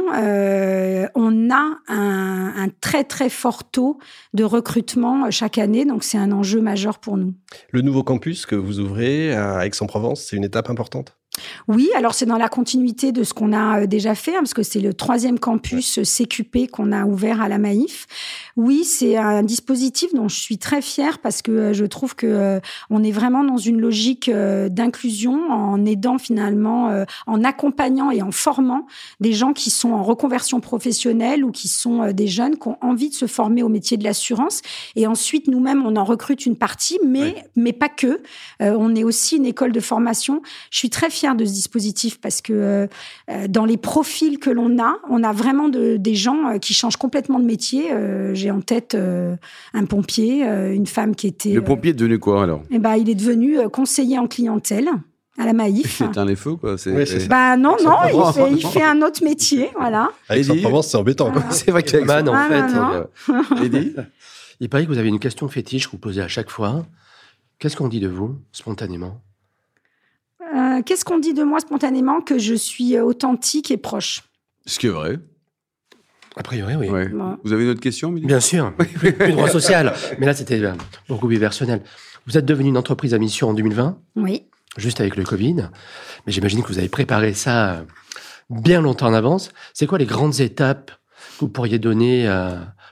on 1.15 1.49
a 1.51 1.77
un, 1.87 2.53
un, 2.55 2.69
très 2.81 3.03
très 3.03 3.29
fort 3.29 3.69
taux 3.69 3.99
de 4.33 4.43
recrutement 4.43 5.29
chaque 5.31 5.57
année. 5.57 5.85
Donc 5.85 6.03
c'est 6.03 6.17
un 6.17 6.31
enjeu 6.31 6.61
majeur 6.61 6.99
pour 6.99 7.17
nous. 7.17 7.33
Le 7.71 7.81
nouveau 7.81 8.03
campus 8.03 8.45
que 8.45 8.55
vous 8.55 8.79
ouvrez 8.79 9.33
à 9.33 9.65
Aix-en-Provence, 9.65 10.21
c'est 10.21 10.35
une 10.35 10.43
étape 10.43 10.69
importante? 10.69 11.18
Oui, 11.67 11.89
alors 11.95 12.13
c'est 12.13 12.25
dans 12.25 12.37
la 12.37 12.49
continuité 12.49 13.11
de 13.11 13.23
ce 13.23 13.33
qu'on 13.33 13.53
a 13.53 13.81
euh, 13.81 13.87
déjà 13.87 14.15
fait, 14.15 14.35
hein, 14.35 14.39
parce 14.39 14.53
que 14.53 14.63
c'est 14.63 14.79
le 14.79 14.93
troisième 14.93 15.39
campus 15.39 15.99
CQP 16.01 16.69
qu'on 16.71 16.91
a 16.91 17.05
ouvert 17.05 17.41
à 17.41 17.47
la 17.47 17.57
Maïf. 17.57 18.07
Oui, 18.57 18.83
c'est 18.83 19.17
un 19.17 19.43
dispositif 19.43 20.13
dont 20.13 20.27
je 20.27 20.39
suis 20.39 20.57
très 20.57 20.81
fière 20.81 21.19
parce 21.19 21.41
que 21.41 21.51
euh, 21.51 21.73
je 21.73 21.85
trouve 21.85 22.15
que 22.15 22.27
euh, 22.27 22.59
on 22.89 23.03
est 23.03 23.11
vraiment 23.11 23.43
dans 23.43 23.57
une 23.57 23.79
logique 23.79 24.29
d'inclusion 24.29 25.51
en 25.51 25.85
aidant 25.85 26.17
finalement, 26.17 27.05
en 27.27 27.43
accompagnant 27.43 28.11
et 28.11 28.21
en 28.21 28.31
formant 28.31 28.85
des 29.19 29.33
gens 29.33 29.53
qui 29.53 29.69
sont 29.69 29.91
en 29.91 30.03
reconversion 30.03 30.59
professionnelle 30.59 31.43
ou 31.43 31.51
qui 31.51 31.67
sont 31.67 32.11
des 32.11 32.27
jeunes 32.27 32.57
qui 32.57 32.67
ont 32.67 32.77
envie 32.81 33.09
de 33.09 33.13
se 33.13 33.27
former 33.27 33.63
au 33.63 33.69
métier 33.69 33.97
de 33.97 34.03
l'assurance. 34.03 34.61
Et 34.95 35.07
ensuite, 35.07 35.47
nous-mêmes, 35.47 35.85
on 35.85 35.95
en 35.95 36.03
recrute 36.03 36.45
une 36.45 36.55
partie, 36.55 36.99
mais 37.05 37.45
mais 37.55 37.73
pas 37.73 37.89
que. 37.89 38.21
on 38.59 38.95
est 38.95 39.03
aussi 39.03 39.37
une 39.37 39.45
école 39.45 39.71
de 39.71 39.79
formation. 39.79 40.41
Je 40.71 40.77
suis 40.77 40.89
très 40.89 41.09
fière 41.09 41.18
de 41.35 41.45
ce 41.45 41.51
dispositif 41.51 42.19
parce 42.19 42.41
que 42.41 42.53
euh, 42.53 42.87
euh, 43.29 43.47
dans 43.47 43.65
les 43.65 43.77
profils 43.77 44.39
que 44.39 44.49
l'on 44.49 44.79
a, 44.81 44.97
on 45.09 45.23
a 45.23 45.33
vraiment 45.33 45.69
des 45.69 46.15
gens 46.15 46.47
euh, 46.47 46.57
qui 46.57 46.73
changent 46.73 46.97
complètement 46.97 47.39
de 47.39 47.45
métier. 47.45 47.89
J'ai 48.33 48.51
en 48.51 48.61
tête 48.61 48.95
un 49.73 49.85
pompier, 49.85 50.43
une 50.43 50.87
femme 50.87 51.15
qui 51.15 51.27
était. 51.27 51.51
Le 51.51 51.63
pompier 51.63 51.91
est 51.91 51.93
devenu 51.93 52.19
quoi 52.19 52.43
alors? 52.43 52.63
Eh 52.71 52.79
ben, 52.79 52.95
il 52.95 53.09
est 53.09 53.15
devenu 53.15 53.57
conseiller 53.69 54.17
en 54.17 54.27
clientèle 54.27 54.89
à 55.37 55.45
la 55.45 55.53
Maïf. 55.53 55.97
C'est 55.97 56.17
un 56.17 56.25
les 56.25 56.35
feux, 56.35 56.55
quoi. 56.55 56.75
bah 57.29 57.57
non, 57.57 57.77
non, 57.83 58.47
il 58.51 58.65
fait, 58.65 58.83
un 58.83 59.01
autre 59.01 59.23
métier, 59.23 59.69
voilà. 59.77 60.09
Avec 60.27 60.47
provence 60.61 60.87
c'est 60.89 60.97
embêtant, 60.97 61.31
quoi. 61.31 61.43
C'est 61.49 61.71
vrai 61.71 61.83
qu'il 61.83 62.05
Man, 62.05 62.29
en 62.29 62.33
ah, 62.33 62.47
fait. 62.49 64.05
il 64.59 64.69
paraît 64.69 64.85
que 64.85 64.91
vous 64.91 64.97
avez 64.97 65.09
une 65.09 65.19
question 65.19 65.47
fétiche 65.47 65.87
que 65.87 65.91
vous 65.91 65.97
posez 65.97 66.21
à 66.21 66.27
chaque 66.27 66.49
fois. 66.49 66.85
Qu'est-ce 67.59 67.75
qu'on 67.75 67.89
dit 67.89 67.99
de 67.99 68.07
vous, 68.07 68.37
spontanément? 68.51 69.21
Euh, 70.55 70.81
qu'est-ce 70.83 71.05
qu'on 71.05 71.19
dit 71.19 71.33
de 71.33 71.43
moi 71.43 71.59
spontanément 71.59 72.21
Que 72.21 72.37
je 72.39 72.53
suis 72.53 72.95
euh, 72.95 73.03
authentique 73.03 73.71
et 73.71 73.77
proche? 73.77 74.23
Ce 74.65 74.79
qui 74.79 74.87
est 74.87 74.91
vrai. 74.91 75.19
A 76.35 76.43
priori, 76.43 76.75
oui. 76.75 76.87
Vous 77.43 77.53
avez 77.53 77.63
une 77.63 77.69
autre 77.71 77.81
question 77.81 78.11
Bien 78.11 78.39
sûr. 78.39 78.73
le 79.03 79.31
droit 79.31 79.49
social. 79.49 79.93
Mais 80.19 80.25
là, 80.25 80.33
c'était 80.33 80.61
euh, 80.63 80.73
beaucoup 81.07 81.27
plus 81.27 81.39
personnel. 81.39 81.81
Vous 82.27 82.37
êtes 82.37 82.45
devenu 82.45 82.69
une 82.69 82.77
entreprise 82.77 83.13
à 83.13 83.17
mission 83.17 83.49
en 83.49 83.53
2020 83.53 83.99
Oui. 84.15 84.43
Juste 84.77 85.01
avec 85.01 85.15
le 85.15 85.23
Covid. 85.23 85.69
Mais 86.25 86.31
j'imagine 86.31 86.61
que 86.61 86.67
vous 86.67 86.77
avez 86.77 86.89
préparé 86.89 87.33
ça 87.33 87.83
bien 88.49 88.81
longtemps 88.81 89.07
en 89.07 89.13
avance. 89.13 89.51
C'est 89.73 89.87
quoi 89.87 89.97
les 89.97 90.05
grandes 90.05 90.39
étapes 90.39 90.91
que 90.91 91.39
vous 91.41 91.49
pourriez 91.49 91.79
donner 91.79 92.29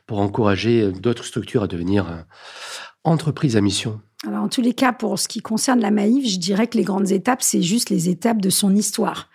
pour 0.08 0.20
encourager 0.20 0.92
d'autres 0.92 1.24
structures 1.24 1.64
à 1.64 1.68
devenir 1.68 2.26
entreprise 3.04 3.56
à 3.56 3.62
mission? 3.62 4.02
Alors, 4.26 4.44
en 4.44 4.48
tous 4.48 4.62
les 4.62 4.74
cas, 4.74 4.94
pour 4.94 5.20
ce 5.20 5.28
qui 5.28 5.42
concerne 5.42 5.80
la 5.80 5.92
Maïf, 5.92 6.28
je 6.28 6.40
dirais 6.40 6.66
que 6.66 6.76
les 6.76 6.84
grandes 6.84 7.12
étapes, 7.12 7.44
c'est 7.44 7.62
juste 7.62 7.92
les 7.92 8.10
étapes 8.10 8.42
de 8.42 8.50
son 8.50 8.76
histoire. 8.76 9.30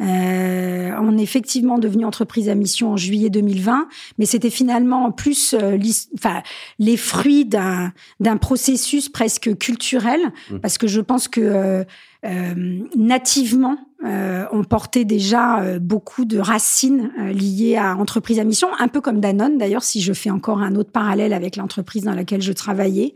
Euh, 0.00 0.92
on 1.00 1.18
est 1.18 1.22
effectivement 1.22 1.78
devenu 1.78 2.04
entreprise 2.04 2.48
à 2.48 2.54
mission 2.54 2.92
en 2.92 2.96
juillet 2.96 3.28
2020, 3.28 3.88
mais 4.18 4.26
c'était 4.26 4.50
finalement 4.50 5.10
plus 5.10 5.52
euh, 5.54 5.76
enfin, 6.14 6.42
les 6.78 6.96
fruits 6.96 7.44
d'un 7.44 7.92
processus 8.40 9.08
presque 9.08 9.58
culturel, 9.58 10.20
mmh. 10.50 10.58
parce 10.60 10.78
que 10.78 10.86
je 10.86 11.00
pense 11.00 11.26
que 11.26 11.40
euh, 11.40 11.84
euh 12.24 12.54
nativement, 12.94 13.78
euh, 14.02 14.46
on 14.50 14.64
portait 14.64 15.04
déjà 15.04 15.60
euh, 15.60 15.78
beaucoup 15.78 16.24
de 16.24 16.38
racines 16.38 17.12
euh, 17.20 17.32
liées 17.32 17.76
à 17.76 17.96
entreprise 17.96 18.38
à 18.38 18.44
mission, 18.44 18.68
un 18.78 18.88
peu 18.88 19.02
comme 19.02 19.20
Danone 19.20 19.58
d'ailleurs, 19.58 19.82
si 19.82 20.00
je 20.00 20.14
fais 20.14 20.30
encore 20.30 20.62
un 20.62 20.74
autre 20.74 20.90
parallèle 20.90 21.34
avec 21.34 21.56
l'entreprise 21.56 22.04
dans 22.04 22.14
laquelle 22.14 22.40
je 22.40 22.52
travaillais. 22.52 23.14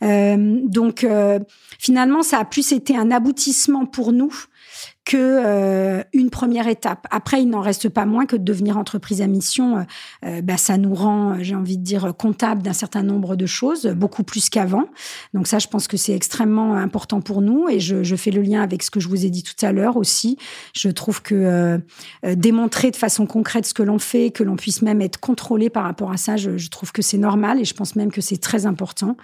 Donc 0.00 1.06
finalement, 1.78 2.22
ça 2.22 2.38
a 2.38 2.44
plus 2.44 2.72
été 2.72 2.96
un 2.96 3.10
aboutissement 3.10 3.86
pour 3.86 4.12
nous 4.12 4.32
que 5.06 5.16
euh, 5.16 6.02
une 6.12 6.30
première 6.30 6.66
étape. 6.66 7.06
Après, 7.12 7.40
il 7.40 7.48
n'en 7.48 7.60
reste 7.60 7.88
pas 7.88 8.06
moins 8.06 8.26
que 8.26 8.34
de 8.34 8.42
devenir 8.42 8.76
entreprise 8.76 9.22
à 9.22 9.28
mission, 9.28 9.78
euh, 9.78 9.82
euh, 10.24 10.42
bah, 10.42 10.56
ça 10.56 10.76
nous 10.78 10.94
rend, 10.94 11.36
j'ai 11.40 11.54
envie 11.54 11.78
de 11.78 11.84
dire, 11.84 12.12
comptable 12.18 12.62
d'un 12.62 12.72
certain 12.72 13.04
nombre 13.04 13.36
de 13.36 13.46
choses, 13.46 13.86
beaucoup 13.86 14.24
plus 14.24 14.50
qu'avant. 14.50 14.88
Donc 15.32 15.46
ça, 15.46 15.60
je 15.60 15.68
pense 15.68 15.86
que 15.86 15.96
c'est 15.96 16.12
extrêmement 16.12 16.74
important 16.74 17.20
pour 17.20 17.40
nous 17.40 17.68
et 17.68 17.78
je, 17.78 18.02
je, 18.02 18.16
fais 18.16 18.32
le 18.32 18.42
lien 18.42 18.62
avec 18.62 18.82
ce 18.82 18.90
que 18.90 18.98
je 18.98 19.08
vous 19.08 19.24
ai 19.24 19.30
dit 19.30 19.44
tout 19.44 19.64
à 19.64 19.70
l'heure 19.70 19.96
aussi. 19.96 20.38
Je 20.74 20.88
trouve 20.88 21.22
que 21.22 21.80
démontrer 22.24 22.90
de 22.90 22.96
façon 22.96 23.26
concrète 23.26 23.66
ce 23.66 23.74
que 23.74 23.84
l'on 23.84 24.00
fait, 24.00 24.32
que 24.32 24.42
l'on 24.42 24.56
puisse 24.56 24.82
même 24.82 25.00
être 25.00 25.20
contrôlé 25.20 25.70
par 25.70 25.84
rapport 25.84 26.10
à 26.10 26.16
ça, 26.16 26.36
je, 26.36 26.56
je 26.56 26.68
trouve 26.68 26.90
que 26.90 27.02
c'est 27.02 27.18
normal 27.18 27.60
et 27.60 27.64
je 27.64 27.74
pense 27.74 27.94
même 27.94 28.10
que 28.10 28.20
c'est 28.20 28.38
très 28.38 28.66
important. 28.66 29.16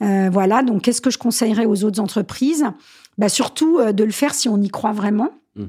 voilà, 0.00 0.62
donc 0.62 0.82
qu'est-ce 0.82 1.02
que 1.02 1.10
je 1.10 1.18
conseillerais 1.18 1.66
aux 1.66 1.84
autres 1.84 2.00
entreprises? 2.00 2.64
Bah 3.18 3.28
Surtout 3.28 3.80
de 3.92 4.04
le 4.04 4.12
faire 4.12 4.34
si 4.34 4.48
on 4.48 4.60
y 4.62 4.68
croit 4.68 4.92
vraiment. 4.92 5.30
Mmh. 5.56 5.64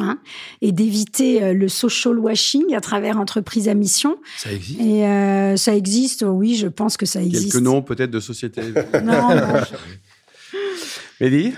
Hein, 0.00 0.18
et 0.60 0.72
d'éviter 0.72 1.42
euh, 1.42 1.52
le 1.52 1.68
social 1.68 2.18
washing 2.18 2.74
à 2.74 2.80
travers 2.80 3.18
entreprises 3.18 3.68
à 3.68 3.74
mission. 3.74 4.16
Ça 4.36 4.52
existe 4.52 4.80
Et 4.80 5.06
euh, 5.06 5.56
ça 5.56 5.74
existe, 5.74 6.24
oui, 6.26 6.56
je 6.56 6.66
pense 6.66 6.96
que 6.96 7.06
ça 7.06 7.22
existe. 7.22 7.52
Quelques 7.52 7.64
noms 7.64 7.82
peut-être 7.82 8.10
de 8.10 8.20
sociétés. 8.20 8.62
non, 9.04 9.34
non. 9.34 9.60
Mélie 11.20 11.54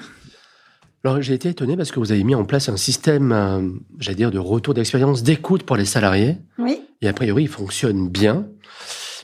alors, 1.04 1.22
j'ai 1.22 1.32
été 1.32 1.48
étonné 1.48 1.76
parce 1.76 1.92
que 1.92 2.00
vous 2.00 2.10
avez 2.10 2.24
mis 2.24 2.34
en 2.34 2.44
place 2.44 2.68
un 2.68 2.76
système, 2.76 3.30
euh, 3.30 3.62
j'allais 4.00 4.16
dire, 4.16 4.32
de 4.32 4.38
retour 4.38 4.74
d'expérience, 4.74 5.22
d'écoute 5.22 5.62
pour 5.62 5.76
les 5.76 5.84
salariés. 5.84 6.36
Oui. 6.58 6.80
Et 7.00 7.08
a 7.08 7.12
priori, 7.12 7.44
il 7.44 7.48
fonctionne 7.48 8.08
bien. 8.08 8.48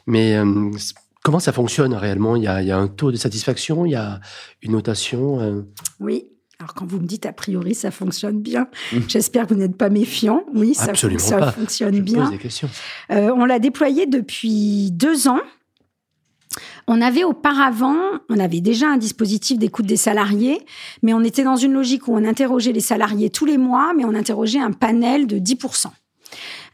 Mais 0.07 0.41
comment 1.25 1.41
ça 1.41 1.53
fonctionne 1.53 1.95
réellement? 1.95 2.37
Il 2.37 2.45
y, 2.45 2.47
a, 2.47 2.63
il 2.63 2.69
y, 2.69 2.71
a, 2.71 2.79
un 2.79 2.87
taux 2.87 3.11
de 3.11 3.17
satisfaction, 3.17 3.85
il 3.85 3.91
y 3.91 3.97
a 3.97 4.21
une 4.63 4.73
notation 4.73 5.67
Oui. 5.99 6.27
Alors 6.61 6.75
quand 6.75 6.87
vous 6.87 7.01
me 7.01 7.07
dites 7.07 7.27
a 7.27 7.33
priori 7.33 7.75
ça 7.75 7.91
fonctionne 7.91 8.41
bien, 8.41 8.69
mmh. 8.93 8.99
j'espère 9.09 9.47
que 9.47 9.55
vous 9.55 9.61
n'êtes 9.61 9.77
pas 9.77 9.91
méfiant. 9.91 10.45
Oui, 10.55 10.73
ça, 10.75 10.95
ça 10.95 11.53
fonctionne 11.53 12.01
bien. 12.01 12.31
Euh, 13.11 13.33
on 13.37 13.45
l'a 13.45 13.59
déployé 13.59 14.07
depuis 14.07 14.93
deux 14.93 15.27
ans. 15.27 15.41
On 16.87 17.01
avait 17.01 17.25
auparavant, 17.25 17.97
on 18.29 18.39
avait 18.39 18.61
déjà 18.61 18.89
un 18.89 18.99
dispositif 18.99 19.59
d'écoute 19.59 19.87
des 19.87 19.97
salariés, 19.97 20.65
mais 21.03 21.15
on 21.15 21.23
était 21.23 21.43
dans 21.43 21.57
une 21.57 21.73
logique 21.73 22.07
où 22.07 22.15
on 22.15 22.25
interrogeait 22.25 22.73
les 22.73 22.81
salariés 22.81 23.31
tous 23.31 23.47
les 23.47 23.59
mois, 23.59 23.93
mais 23.97 24.05
on 24.05 24.15
interrogeait 24.15 24.61
un 24.61 24.73
panel 24.73 25.27
de 25.27 25.39
10%. 25.39 25.87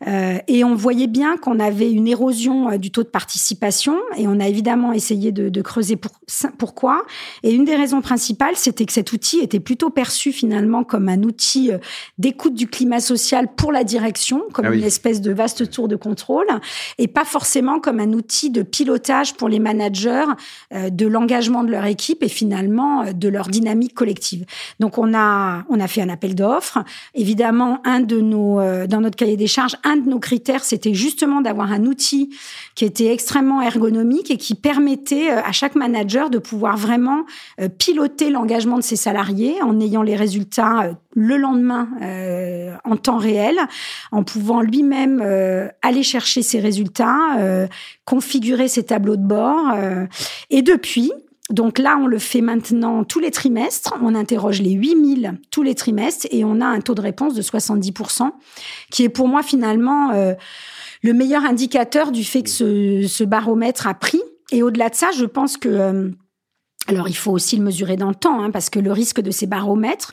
Euh, 0.06 0.38
et 0.48 0.64
on 0.64 0.74
voyait 0.74 1.06
bien 1.06 1.36
qu'on 1.36 1.60
avait 1.60 1.90
une 1.90 2.08
érosion 2.08 2.70
euh, 2.70 2.78
du 2.78 2.90
taux 2.90 3.02
de 3.02 3.08
participation 3.08 3.98
et 4.16 4.26
on 4.26 4.40
a 4.40 4.48
évidemment 4.48 4.92
essayé 4.92 5.30
de, 5.30 5.50
de 5.50 5.62
creuser 5.62 5.96
pour, 5.96 6.12
pourquoi. 6.56 7.04
Et 7.42 7.52
une 7.52 7.64
des 7.66 7.76
raisons 7.76 8.00
principales, 8.00 8.56
c'était 8.56 8.86
que 8.86 8.94
cet 8.94 9.12
outil 9.12 9.40
était 9.40 9.60
plutôt 9.60 9.90
perçu 9.90 10.32
finalement 10.32 10.84
comme 10.84 11.08
un 11.08 11.22
outil 11.22 11.70
euh, 11.70 11.78
d'écoute 12.18 12.54
du 12.54 12.66
climat 12.66 13.00
social 13.00 13.48
pour 13.54 13.72
la 13.72 13.84
direction, 13.84 14.44
comme 14.52 14.66
ah 14.66 14.74
une 14.74 14.84
espèce 14.84 15.20
de 15.20 15.32
vaste 15.32 15.70
tour 15.70 15.86
de 15.86 15.96
contrôle, 15.96 16.46
et 16.96 17.08
pas 17.08 17.24
forcément 17.24 17.78
comme 17.78 18.00
un 18.00 18.12
outil 18.12 18.50
de 18.50 18.62
pilotage 18.62 19.34
pour 19.34 19.48
les 19.48 19.58
managers 19.58 20.24
de 20.72 21.06
l'engagement 21.06 21.64
de 21.64 21.70
leur 21.70 21.84
équipe 21.84 22.22
et 22.22 22.28
finalement 22.28 23.12
de 23.12 23.28
leur 23.28 23.48
dynamique 23.48 23.94
collective. 23.94 24.44
Donc 24.78 24.98
on 24.98 25.14
a 25.14 25.64
on 25.68 25.80
a 25.80 25.88
fait 25.88 26.02
un 26.02 26.08
appel 26.08 26.34
d'offres. 26.34 26.78
Évidemment, 27.14 27.80
un 27.84 28.00
de 28.00 28.20
nos 28.20 28.60
dans 28.86 29.00
notre 29.00 29.16
cahier 29.16 29.36
des 29.36 29.46
charges, 29.46 29.76
un 29.90 29.96
de 29.96 30.08
nos 30.08 30.20
critères, 30.20 30.62
c'était 30.62 30.94
justement 30.94 31.40
d'avoir 31.40 31.72
un 31.72 31.84
outil 31.84 32.30
qui 32.76 32.84
était 32.84 33.12
extrêmement 33.12 33.60
ergonomique 33.60 34.30
et 34.30 34.36
qui 34.36 34.54
permettait 34.54 35.30
euh, 35.30 35.42
à 35.42 35.52
chaque 35.52 35.74
manager 35.74 36.30
de 36.30 36.38
pouvoir 36.38 36.76
vraiment 36.76 37.24
euh, 37.60 37.68
piloter 37.68 38.30
l'engagement 38.30 38.76
de 38.76 38.82
ses 38.82 38.96
salariés 38.96 39.60
en 39.62 39.80
ayant 39.80 40.02
les 40.02 40.16
résultats 40.16 40.84
euh, 40.84 40.92
le 41.16 41.36
lendemain 41.36 41.88
en 42.84 42.96
temps 42.96 43.18
réel, 43.18 43.58
en 44.12 44.22
pouvant 44.22 44.60
lui-même 44.60 45.20
aller 45.82 46.04
chercher 46.04 46.42
ses 46.42 46.60
résultats, 46.60 47.66
configurer 48.04 48.68
ses 48.68 48.84
tableaux 48.84 49.16
de 49.16 49.26
bord. 49.26 49.74
et 50.50 50.62
depuis, 50.62 51.10
donc 51.50 51.78
là, 51.78 51.98
on 52.00 52.06
le 52.06 52.18
fait 52.18 52.40
maintenant 52.40 53.02
tous 53.04 53.18
les 53.18 53.30
trimestres. 53.30 53.94
On 54.02 54.14
interroge 54.14 54.60
les 54.60 54.72
8000 54.72 55.38
tous 55.50 55.62
les 55.62 55.74
trimestres 55.74 56.26
et 56.30 56.44
on 56.44 56.60
a 56.60 56.66
un 56.66 56.80
taux 56.80 56.94
de 56.94 57.00
réponse 57.00 57.34
de 57.34 57.42
70%, 57.42 58.30
qui 58.90 59.04
est 59.04 59.08
pour 59.08 59.28
moi 59.28 59.42
finalement 59.42 60.12
euh, 60.12 60.34
le 61.02 61.12
meilleur 61.12 61.44
indicateur 61.44 62.12
du 62.12 62.24
fait 62.24 62.42
que 62.42 62.50
ce, 62.50 63.24
baromètre 63.24 63.86
a 63.86 63.94
pris. 63.94 64.22
Et 64.52 64.62
au-delà 64.62 64.88
de 64.88 64.94
ça, 64.94 65.10
je 65.16 65.24
pense 65.24 65.56
que... 65.56 65.68
Euh, 65.68 66.10
alors, 66.86 67.08
il 67.08 67.16
faut 67.16 67.30
aussi 67.30 67.56
le 67.56 67.62
mesurer 67.62 67.96
dans 67.96 68.08
le 68.08 68.14
temps, 68.14 68.42
hein, 68.42 68.50
parce 68.50 68.70
que 68.70 68.78
le 68.80 68.90
risque 68.90 69.20
de 69.20 69.30
ces 69.30 69.46
baromètres, 69.46 70.12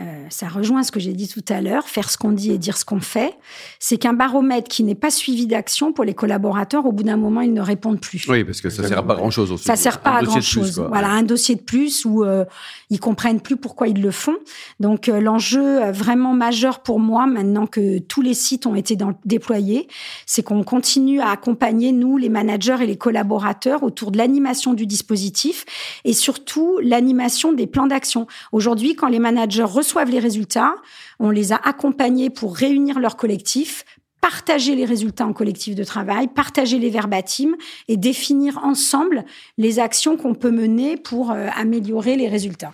euh, 0.00 0.26
ça 0.28 0.48
rejoint 0.48 0.82
ce 0.82 0.90
que 0.90 0.98
j'ai 0.98 1.12
dit 1.12 1.28
tout 1.28 1.44
à 1.48 1.60
l'heure, 1.60 1.88
faire 1.88 2.10
ce 2.10 2.18
qu'on 2.18 2.32
dit 2.32 2.50
et 2.50 2.58
dire 2.58 2.76
ce 2.76 2.84
qu'on 2.84 3.00
fait, 3.00 3.36
c'est 3.78 3.96
qu'un 3.96 4.12
baromètre 4.12 4.68
qui 4.68 4.82
n'est 4.82 4.96
pas 4.96 5.10
suivi 5.10 5.46
d'action 5.46 5.92
pour 5.92 6.04
les 6.04 6.14
collaborateurs, 6.14 6.84
au 6.86 6.92
bout 6.92 7.04
d'un 7.04 7.16
moment, 7.16 7.42
ils 7.42 7.52
ne 7.52 7.60
répondent 7.60 8.00
plus. 8.00 8.26
Oui, 8.28 8.42
parce 8.42 8.60
que 8.60 8.70
ça 8.70 8.82
ne 8.82 8.88
sert 8.88 8.98
à 8.98 9.06
pas 9.06 9.14
grand-chose 9.14 9.52
aussi. 9.52 9.64
Ça 9.64 9.74
ne 9.74 9.78
sert 9.78 10.00
pas 10.00 10.16
à 10.16 10.22
grand-chose. 10.22 10.84
Voilà, 10.88 11.10
un 11.10 11.22
dossier 11.22 11.54
de 11.54 11.62
plus 11.62 12.04
où 12.04 12.24
euh, 12.24 12.44
ils 12.90 12.98
comprennent 12.98 13.40
plus 13.40 13.56
pourquoi 13.56 13.86
ils 13.86 14.00
le 14.00 14.10
font. 14.10 14.34
Donc 14.80 15.08
euh, 15.08 15.20
l'enjeu 15.20 15.82
euh, 15.82 15.92
vraiment 15.92 16.32
majeur 16.32 16.80
pour 16.80 16.98
moi, 16.98 17.26
maintenant 17.26 17.66
que 17.66 17.98
tous 17.98 18.20
les 18.22 18.34
sites 18.34 18.66
ont 18.66 18.74
été 18.74 18.96
déployés, 19.24 19.86
c'est 20.26 20.42
qu'on 20.42 20.64
continue 20.64 21.20
à 21.20 21.30
accompagner, 21.30 21.92
nous, 21.92 22.16
les 22.16 22.28
managers 22.28 22.78
et 22.82 22.86
les 22.86 22.96
collaborateurs, 22.96 23.84
autour 23.84 24.10
de 24.10 24.18
l'animation 24.18 24.74
du 24.74 24.86
dispositif 24.86 25.64
et 26.04 26.12
surtout 26.12 26.78
l'animation 26.82 27.52
des 27.52 27.68
plans 27.68 27.86
d'action. 27.86 28.26
Aujourd'hui, 28.50 28.96
quand 28.96 29.08
les 29.08 29.20
managers 29.20 29.62
reçoivent 29.84 30.10
les 30.10 30.18
résultats, 30.18 30.74
on 31.20 31.30
les 31.30 31.52
a 31.52 31.56
accompagnés 31.56 32.30
pour 32.30 32.56
réunir 32.56 32.98
leur 32.98 33.16
collectif, 33.16 33.84
partager 34.22 34.74
les 34.74 34.86
résultats 34.86 35.26
en 35.26 35.34
collectif 35.34 35.74
de 35.74 35.84
travail, 35.84 36.28
partager 36.28 36.78
les 36.78 36.88
verbatims 36.88 37.54
et 37.88 37.98
définir 37.98 38.56
ensemble 38.64 39.24
les 39.58 39.78
actions 39.78 40.16
qu'on 40.16 40.34
peut 40.34 40.50
mener 40.50 40.96
pour 40.96 41.30
euh, 41.30 41.48
améliorer 41.54 42.16
les 42.16 42.28
résultats. 42.28 42.72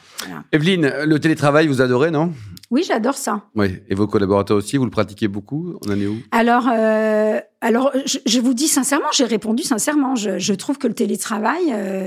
Evelyne, 0.53 0.93
le 1.05 1.19
télétravail, 1.19 1.67
vous 1.67 1.81
adorez, 1.81 2.13
non? 2.13 2.33
Oui, 2.71 2.85
j'adore 2.87 3.17
ça. 3.17 3.47
Oui, 3.57 3.81
et 3.89 3.97
vos 3.97 4.07
collaborateurs 4.07 4.57
aussi, 4.59 4.77
vous 4.77 4.85
le 4.85 4.93
pratiquez 4.93 5.27
beaucoup? 5.27 5.77
On 5.85 5.91
en 5.91 6.01
est 6.01 6.07
où? 6.07 6.19
Alors, 6.31 6.69
euh, 6.73 7.41
alors 7.61 7.91
je, 8.05 8.39
vous 8.39 8.55
dis 8.55 8.69
sincèrement, 8.69 9.09
j'ai 9.13 9.25
répondu 9.25 9.65
sincèrement. 9.65 10.15
Je, 10.15 10.53
trouve 10.55 10.79
que 10.79 10.87
le 10.87 10.95
télétravail, 10.95 11.73
euh, 11.73 12.07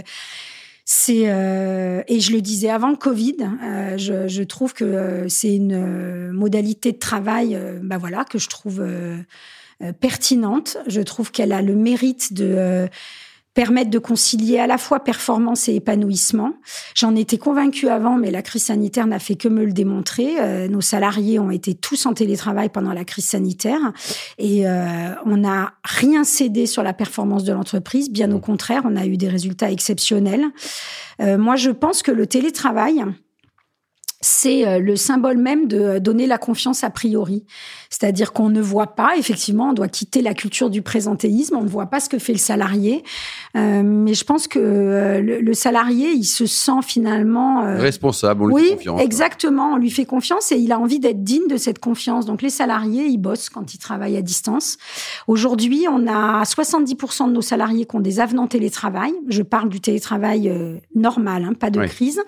c'est 0.86 1.30
euh, 1.30 2.04
et 2.08 2.20
je 2.20 2.34
le 2.34 2.42
disais 2.42 2.70
avant 2.70 2.96
Covid, 2.96 3.38
euh, 3.42 3.98
je, 3.98 4.28
je, 4.28 4.44
trouve 4.44 4.74
que 4.74 4.84
euh, 4.84 5.30
c'est 5.30 5.56
une 5.56 5.74
euh, 5.74 6.34
modalité 6.34 6.92
de 6.92 6.98
travail, 6.98 7.58
bah 7.82 7.98
voilà, 7.98 8.26
que 8.26 8.38
je 8.38 8.50
trouve 8.50 8.86
pertinente. 10.00 10.78
Je 10.88 11.02
trouve 11.02 11.32
qu'elle 11.32 11.54
a 11.54 11.62
le 11.62 11.76
mérite 11.76 12.34
de 12.34 12.88
permettre 13.54 13.92
de 13.92 14.00
concilier 14.00 14.60
à 14.60 14.68
la 14.68 14.78
fois 14.78 15.02
performance 15.02 15.68
et 15.68 15.76
épanouissement. 15.76 16.54
J'en 16.96 17.16
étais 17.16 17.38
convaincue 17.38 17.88
avant, 17.88 18.18
mais 18.18 18.32
la 18.32 18.42
crise 18.42 18.66
sanitaire 18.66 19.06
n'a 19.06 19.20
fait 19.20 19.36
que 19.36 19.48
me 19.48 19.64
le 19.64 19.74
démontrer. 19.74 20.40
Euh, 20.40 20.68
nos 20.68 20.82
salariés 20.82 21.40
ont 21.40 21.52
été 21.52 21.76
tous 21.76 22.06
en 22.06 22.14
télétravail 22.14 22.70
pendant 22.70 22.94
la 22.94 23.06
crise 23.06 23.26
sanitaire 23.26 23.94
et 24.40 24.68
euh, 24.68 25.14
on 25.26 25.38
n'a 25.38 25.74
rien 25.84 26.24
cédé 26.24 26.66
sur 26.66 26.82
la 26.82 26.94
performance 26.94 27.44
de 27.44 27.54
l'entreprise. 27.54 28.10
Bien 28.10 28.32
au 28.32 28.38
mmh. 28.38 28.42
contraire, 28.42 28.82
on 28.86 28.96
a 28.96 29.06
eu 29.06 29.18
des 29.18 29.30
résultats 29.30 29.72
exceptionnels. 29.72 30.46
Euh, 31.22 31.38
moi, 31.38 31.56
je 31.56 31.70
pense 31.70 32.02
que 32.02 32.12
le 32.12 32.26
télétravail, 32.26 33.04
c'est 34.24 34.66
euh, 34.66 34.80
le 34.80 34.96
symbole 34.96 35.38
même 35.38 35.68
de 35.68 35.80
euh, 35.80 36.00
donner 36.00 36.28
la 36.28 36.38
confiance 36.38 36.84
a 36.84 36.90
priori. 36.90 37.44
C'est-à-dire 37.90 38.34
qu'on 38.34 38.50
ne 38.50 38.62
voit 38.62 38.96
pas, 38.96 39.18
effectivement, 39.18 39.70
on 39.70 39.74
doit 39.74 39.90
quitter 39.90 40.22
la 40.22 40.34
culture 40.34 40.70
du 40.70 40.82
présentéisme, 40.82 41.58
on 41.58 41.64
ne 41.64 41.68
voit 41.68 41.88
pas 41.88 42.00
ce 42.00 42.10
que 42.10 42.18
fait 42.18 42.32
le 42.32 42.40
salarié. 42.40 43.04
Euh, 43.56 43.84
mais 43.84 44.14
je 44.14 44.24
pense 44.24 44.48
que 44.48 45.20
le, 45.22 45.54
salarié, 45.54 46.10
il 46.10 46.24
se 46.24 46.46
sent 46.46 46.82
finalement... 46.84 47.62
Responsable, 47.78 48.44
on 48.44 48.48
lui 48.48 48.64
fait 48.64 48.76
confiance. 48.76 49.02
exactement, 49.02 49.74
on 49.74 49.78
lui 49.78 49.92
fait 49.92 50.06
confiance 50.06 50.52
et 50.52 50.56
il 50.56 50.72
a 50.72 50.80
envie 50.80 51.00
d'être 51.00 51.24
digne 51.24 51.48
de 51.48 51.58
cette 51.58 51.78
confiance. 51.78 52.26
Donc 52.26 52.42
les 52.42 52.50
salariés, 52.50 53.06
ils 53.06 53.20
bossent 53.20 53.50
quand 53.50 53.76
ils 53.76 53.78
travaillent 53.78 54.18
à 54.18 54.24
distance. 54.24 54.78
Aujourd'hui, 55.28 55.86
on 55.88 56.08
a 56.08 56.42
70% 56.44 57.28
de 57.28 57.34
nos 57.34 57.42
salariés 57.42 57.86
qui 57.86 57.96
ont 57.96 58.00
des 58.00 58.20
avenants 58.20 58.48
télétravail. 58.48 59.14
Je 59.30 59.44
parle 59.44 59.70
du 59.70 59.82
télétravail 59.82 60.52
normal, 60.96 61.44
hein, 61.44 61.54
pas 61.54 61.70
de 61.70 61.86
crise. 61.86 62.22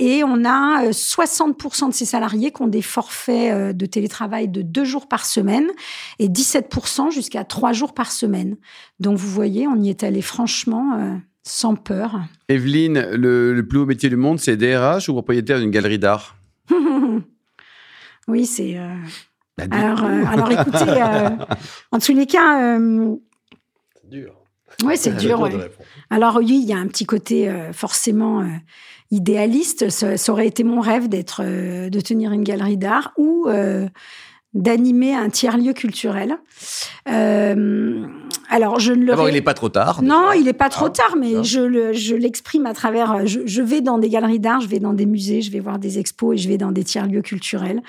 Et 0.00 0.24
on 0.24 0.46
a 0.46 0.92
60 0.92 1.60
60% 1.62 1.88
de 1.90 1.94
ces 1.94 2.06
salariés 2.06 2.52
qui 2.52 2.62
ont 2.62 2.68
des 2.68 2.80
forfaits 2.80 3.52
euh, 3.52 3.72
de 3.74 3.84
télétravail 3.84 4.48
de 4.48 4.62
deux 4.62 4.84
jours 4.84 5.06
par 5.06 5.26
semaine 5.26 5.68
et 6.18 6.28
17% 6.28 7.12
jusqu'à 7.12 7.44
trois 7.44 7.74
jours 7.74 7.92
par 7.92 8.10
semaine. 8.10 8.56
Donc 8.98 9.18
vous 9.18 9.28
voyez, 9.28 9.68
on 9.68 9.76
y 9.76 9.90
est 9.90 10.02
allé 10.02 10.22
franchement 10.22 10.94
euh, 10.98 11.16
sans 11.42 11.74
peur. 11.74 12.18
Evelyne, 12.48 13.10
le, 13.12 13.60
plus 13.60 13.80
haut 13.80 13.86
métier 13.86 14.08
du 14.08 14.16
monde, 14.16 14.40
c'est 14.40 14.56
DRH 14.56 15.10
ou 15.10 15.12
propriétaire 15.12 15.60
d'une 15.60 15.70
galerie 15.70 15.98
d'art? 15.98 16.36
Oui, 18.28 18.46
c'est... 18.46 18.78
Euh, 18.78 18.94
alors, 19.72 20.04
alors, 20.04 20.52
écoutez, 20.52 21.02
en 21.90 21.98
tous 21.98 22.14
les 22.14 22.26
cas... 22.26 22.78
c'est 22.78 24.08
dur. 24.08 24.40
Oui, 24.84 24.96
c'est 24.96 25.16
dur. 25.16 25.48
Alors 26.10 26.36
oui, 26.36 26.60
il 26.62 26.68
y 26.68 26.72
a 26.72 26.78
un 26.78 26.86
petit 26.86 27.06
côté 27.06 27.48
euh, 27.48 27.72
forcément 27.72 28.46
idéaliste. 29.10 29.90
Ça, 29.90 30.32
aurait 30.32 30.46
été 30.46 30.64
mon 30.64 30.80
rêve 30.80 31.08
d'être, 31.08 31.42
de 31.42 32.00
tenir 32.00 32.32
une 32.32 32.44
galerie 32.44 32.76
d'art 32.76 33.12
ou 33.16 33.48
d'animer 34.52 35.14
un 35.14 35.30
tiers-lieu 35.30 35.72
culturel. 35.72 36.38
Euh, 37.08 38.06
alors, 38.48 38.80
je 38.80 38.92
ne 38.92 39.04
le. 39.04 39.12
Alors, 39.12 39.28
il 39.28 39.34
n'est 39.34 39.42
pas 39.42 39.54
trop 39.54 39.68
tard. 39.68 40.02
Non, 40.02 40.32
il 40.32 40.44
n'est 40.44 40.52
pas 40.52 40.68
trop 40.68 40.86
ah, 40.86 40.90
tard, 40.90 41.14
mais 41.16 41.44
je, 41.44 42.14
l'exprime 42.14 42.66
à 42.66 42.74
travers. 42.74 43.26
Je, 43.26 43.62
vais 43.62 43.80
dans 43.80 43.98
des 43.98 44.08
galeries 44.08 44.40
d'art, 44.40 44.60
je 44.60 44.66
vais 44.66 44.80
dans 44.80 44.92
des 44.92 45.06
musées, 45.06 45.40
je 45.40 45.52
vais 45.52 45.60
voir 45.60 45.78
des 45.78 45.98
expos 45.98 46.34
et 46.34 46.38
je 46.38 46.48
vais 46.48 46.58
dans 46.58 46.72
des 46.72 46.82
tiers-lieux 46.82 47.22
culturels. 47.22 47.80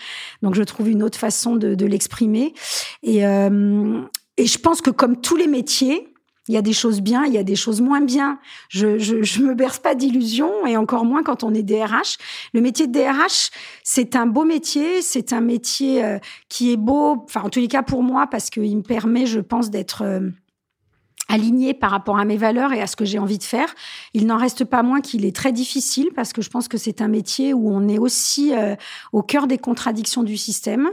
Donc, 0.43 0.53
je 0.53 0.61
trouve 0.61 0.89
une 0.89 1.01
autre 1.01 1.17
façon 1.17 1.55
de, 1.55 1.85
l'exprimer. 1.85 2.53
Et, 3.01 3.25
euh, 3.25 4.01
et 4.37 4.45
je 4.45 4.59
pense 4.59 4.81
que, 4.81 4.91
comme 4.91 5.19
tous 5.19 5.35
les 5.35 5.47
métiers, 5.47 6.10
il 6.51 6.55
y 6.55 6.57
a 6.57 6.61
des 6.61 6.73
choses 6.73 6.99
bien, 6.99 7.23
il 7.23 7.31
y 7.31 7.37
a 7.37 7.43
des 7.43 7.55
choses 7.55 7.79
moins 7.79 8.01
bien. 8.01 8.37
Je 8.67 8.99
je, 8.99 9.41
me 9.41 9.53
berce 9.53 9.79
pas 9.79 9.95
d'illusions 9.95 10.65
et 10.67 10.75
encore 10.75 11.05
moins 11.05 11.23
quand 11.23 11.45
on 11.45 11.53
est 11.53 11.63
DRH. 11.63 12.17
Le 12.53 12.59
métier 12.59 12.87
de 12.87 12.91
DRH, 12.91 13.51
c'est 13.85 14.17
un 14.17 14.25
beau 14.25 14.43
métier, 14.43 15.01
c'est 15.01 15.31
un 15.31 15.39
métier 15.39 16.03
euh, 16.03 16.19
qui 16.49 16.73
est 16.73 16.77
beau, 16.77 17.23
enfin 17.23 17.43
en 17.43 17.49
tous 17.49 17.61
les 17.61 17.69
cas 17.69 17.83
pour 17.83 18.03
moi 18.03 18.27
parce 18.27 18.49
qu'il 18.49 18.75
me 18.75 18.81
permet, 18.81 19.25
je 19.25 19.39
pense, 19.39 19.69
d'être 19.69 20.01
euh, 20.01 20.29
aligné 21.31 21.73
par 21.73 21.91
rapport 21.91 22.19
à 22.19 22.25
mes 22.25 22.37
valeurs 22.37 22.73
et 22.73 22.81
à 22.81 22.87
ce 22.87 22.95
que 22.95 23.05
j'ai 23.05 23.19
envie 23.19 23.37
de 23.37 23.43
faire. 23.43 23.73
Il 24.13 24.27
n'en 24.27 24.37
reste 24.37 24.65
pas 24.65 24.83
moins 24.83 25.01
qu'il 25.01 25.25
est 25.25 25.35
très 25.35 25.51
difficile 25.51 26.09
parce 26.15 26.33
que 26.33 26.41
je 26.41 26.49
pense 26.49 26.67
que 26.67 26.77
c'est 26.77 27.01
un 27.01 27.07
métier 27.07 27.53
où 27.53 27.71
on 27.71 27.87
est 27.87 27.97
aussi 27.97 28.53
euh, 28.53 28.75
au 29.13 29.23
cœur 29.23 29.47
des 29.47 29.57
contradictions 29.57 30.23
du 30.23 30.37
système 30.37 30.89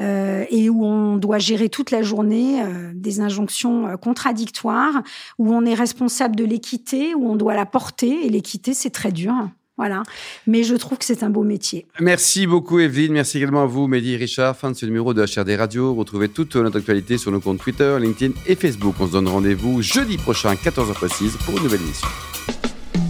euh, 0.00 0.44
et 0.50 0.70
où 0.70 0.84
on 0.84 1.16
doit 1.16 1.38
gérer 1.38 1.68
toute 1.68 1.90
la 1.90 2.02
journée 2.02 2.62
euh, 2.62 2.92
des 2.94 3.20
injonctions 3.20 3.96
contradictoires, 3.98 5.02
où 5.38 5.52
on 5.52 5.64
est 5.64 5.74
responsable 5.74 6.36
de 6.36 6.44
l'équité, 6.44 7.14
où 7.14 7.30
on 7.30 7.36
doit 7.36 7.54
la 7.54 7.66
porter 7.66 8.26
et 8.26 8.28
l'équité 8.30 8.72
c'est 8.74 8.90
très 8.90 9.12
dur. 9.12 9.34
Voilà. 9.80 10.02
Mais 10.46 10.62
je 10.62 10.74
trouve 10.74 10.98
que 10.98 11.06
c'est 11.06 11.22
un 11.22 11.30
beau 11.30 11.42
métier. 11.42 11.86
Merci 12.00 12.46
beaucoup, 12.46 12.80
Evelyne. 12.80 13.14
Merci 13.14 13.38
également 13.38 13.62
à 13.62 13.66
vous, 13.66 13.86
Mehdi 13.86 14.12
et 14.12 14.16
Richard. 14.18 14.54
Fin 14.54 14.70
de 14.70 14.76
ce 14.76 14.84
numéro 14.84 15.14
de 15.14 15.24
HRD 15.24 15.56
Radio. 15.56 15.94
Retrouvez 15.94 16.28
toute 16.28 16.54
notre 16.56 16.76
actualité 16.76 17.16
sur 17.16 17.32
nos 17.32 17.40
comptes 17.40 17.60
Twitter, 17.60 17.96
LinkedIn 17.98 18.34
et 18.46 18.56
Facebook. 18.56 18.96
On 19.00 19.06
se 19.06 19.12
donne 19.12 19.26
rendez-vous 19.26 19.80
jeudi 19.80 20.18
prochain, 20.18 20.52
14h 20.52 20.92
précise, 20.92 21.38
pour 21.46 21.56
une 21.56 21.62
nouvelle 21.62 21.80
émission. 21.80 22.08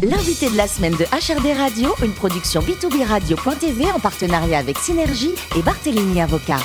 L'invité 0.05 0.49
de 0.49 0.57
la 0.57 0.69
semaine 0.69 0.95
de 0.95 1.05
HRD 1.07 1.59
Radio, 1.59 1.93
une 2.05 2.13
production 2.13 2.61
B2B 2.61 3.05
Radio.tv 3.05 3.91
en 3.91 3.99
partenariat 3.99 4.59
avec 4.59 4.79
Synergie 4.79 5.35
et 5.57 5.63
Barthélémy 5.63 6.21
Avocat. 6.21 6.61